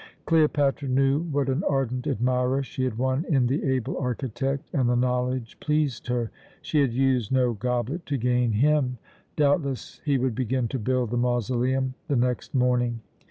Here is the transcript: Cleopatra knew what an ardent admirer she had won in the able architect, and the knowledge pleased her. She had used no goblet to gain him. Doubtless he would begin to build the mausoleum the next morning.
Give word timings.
Cleopatra 0.25 0.87
knew 0.87 1.19
what 1.25 1.47
an 1.47 1.63
ardent 1.69 2.07
admirer 2.07 2.63
she 2.63 2.83
had 2.85 2.97
won 2.97 3.23
in 3.29 3.45
the 3.45 3.63
able 3.63 3.99
architect, 3.99 4.67
and 4.73 4.89
the 4.89 4.95
knowledge 4.95 5.59
pleased 5.59 6.07
her. 6.07 6.31
She 6.59 6.79
had 6.81 6.91
used 6.91 7.31
no 7.31 7.53
goblet 7.53 8.07
to 8.07 8.17
gain 8.17 8.53
him. 8.53 8.97
Doubtless 9.35 10.01
he 10.03 10.17
would 10.17 10.33
begin 10.33 10.67
to 10.69 10.79
build 10.79 11.11
the 11.11 11.17
mausoleum 11.17 11.93
the 12.07 12.15
next 12.15 12.55
morning. 12.55 13.01